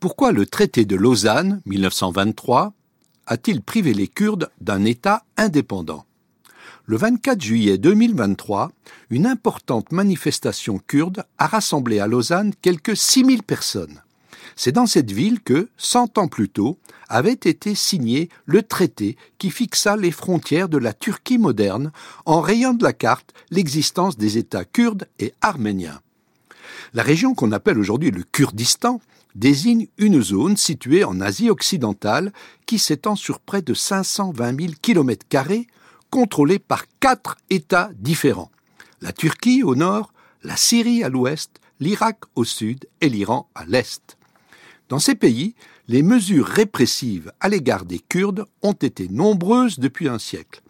[0.00, 2.72] Pourquoi le traité de Lausanne, 1923,
[3.26, 6.04] a-t-il privé les Kurdes d'un État indépendant?
[6.86, 8.70] Le 24 juillet 2023,
[9.10, 14.00] une importante manifestation kurde a rassemblé à Lausanne quelques 6000 personnes.
[14.54, 16.78] C'est dans cette ville que, cent ans plus tôt,
[17.08, 21.90] avait été signé le traité qui fixa les frontières de la Turquie moderne
[22.24, 26.00] en rayant de la carte l'existence des États kurdes et arméniens.
[26.94, 29.00] La région qu'on appelle aujourd'hui le Kurdistan
[29.38, 32.32] désigne une zone située en Asie occidentale
[32.66, 35.24] qui s'étend sur près de 520 000 km
[36.10, 38.50] contrôlée par quatre États différents.
[39.00, 44.18] La Turquie au nord, la Syrie à l'ouest, l'Irak au sud et l'Iran à l'est.
[44.88, 45.54] Dans ces pays,
[45.86, 50.62] les mesures répressives à l'égard des Kurdes ont été nombreuses depuis un siècle.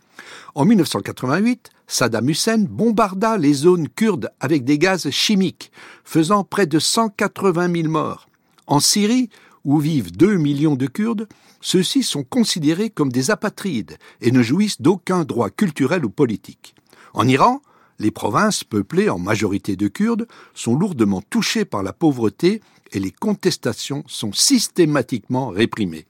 [0.55, 5.73] En 1988, Saddam Hussein bombarda les zones kurdes avec des gaz chimiques,
[6.05, 8.28] faisant près de 180 000 morts.
[8.69, 9.31] En Syrie,
[9.65, 11.27] où vivent 2 millions de Kurdes,
[11.63, 16.75] ceux-ci sont considérés comme des apatrides et ne jouissent d'aucun droit culturel ou politique.
[17.15, 17.63] En Iran,
[17.99, 22.61] les provinces peuplées en majorité de Kurdes sont lourdement touchées par la pauvreté
[22.93, 26.07] et les contestations sont systématiquement réprimées.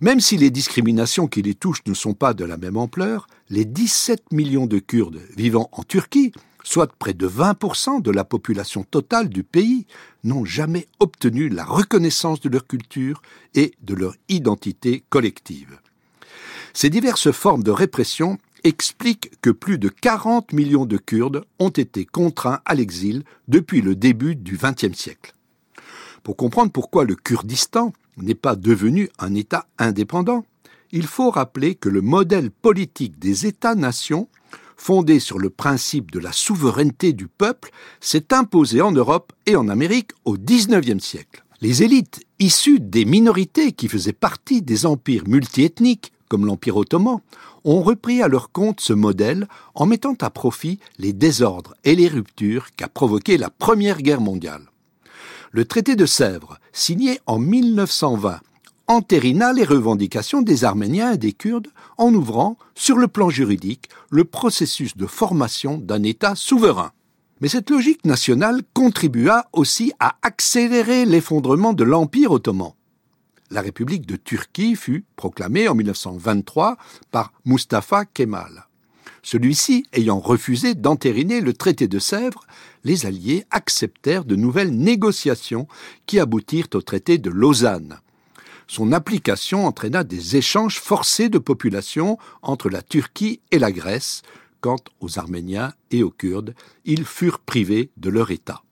[0.00, 3.66] Même si les discriminations qui les touchent ne sont pas de la même ampleur, les
[3.66, 9.28] 17 millions de Kurdes vivant en Turquie, soit près de 20% de la population totale
[9.28, 9.86] du pays,
[10.24, 13.22] n'ont jamais obtenu la reconnaissance de leur culture
[13.54, 15.78] et de leur identité collective.
[16.72, 22.04] Ces diverses formes de répression expliquent que plus de 40 millions de Kurdes ont été
[22.04, 25.34] contraints à l'exil depuis le début du XXe siècle.
[26.22, 30.44] Pour comprendre pourquoi le Kurdistan n'est pas devenu un État indépendant,
[30.92, 34.28] il faut rappeler que le modèle politique des États-nations,
[34.80, 39.68] fondé sur le principe de la souveraineté du peuple, s'est imposé en Europe et en
[39.68, 41.44] Amérique au XIXe siècle.
[41.60, 47.20] Les élites issues des minorités qui faisaient partie des empires multiethniques, comme l'Empire ottoman,
[47.64, 52.08] ont repris à leur compte ce modèle en mettant à profit les désordres et les
[52.08, 54.70] ruptures qu'a provoqué la Première Guerre mondiale
[55.52, 58.40] le traité de Sèvres, signé en 1920,
[58.90, 64.24] entérina les revendications des Arméniens et des Kurdes en ouvrant, sur le plan juridique, le
[64.24, 66.90] processus de formation d'un État souverain.
[67.40, 72.72] Mais cette logique nationale contribua aussi à accélérer l'effondrement de l'Empire ottoman.
[73.52, 76.76] La République de Turquie fut proclamée en 1923
[77.12, 78.66] par Mustafa Kemal.
[79.22, 82.44] Celui-ci ayant refusé d'entériner le traité de Sèvres,
[82.82, 85.68] les Alliés acceptèrent de nouvelles négociations
[86.06, 88.00] qui aboutirent au traité de Lausanne.
[88.70, 94.22] Son application entraîna des échanges forcés de population entre la Turquie et la Grèce.
[94.60, 96.54] Quant aux Arméniens et aux Kurdes,
[96.84, 98.62] ils furent privés de leur État.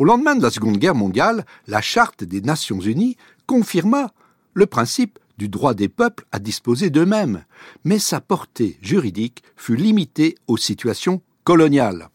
[0.00, 4.12] Au lendemain de la Seconde Guerre mondiale, la Charte des Nations Unies confirma
[4.52, 7.44] le principe du droit des peuples à disposer d'eux-mêmes,
[7.84, 12.08] mais sa portée juridique fut limitée aux situations coloniales.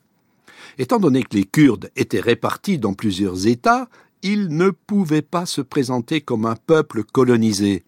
[0.77, 3.87] Étant donné que les Kurdes étaient répartis dans plusieurs États,
[4.23, 7.83] ils ne pouvaient pas se présenter comme un peuple colonisé.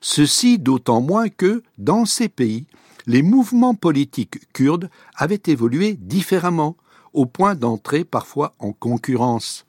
[0.00, 2.66] Ceci d'autant moins que, dans ces pays,
[3.06, 6.76] les mouvements politiques kurdes avaient évolué différemment,
[7.12, 9.66] au point d'entrer parfois en concurrence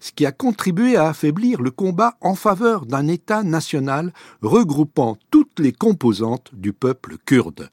[0.00, 5.58] ce qui a contribué à affaiblir le combat en faveur d'un État national regroupant toutes
[5.58, 7.70] les composantes du peuple kurde.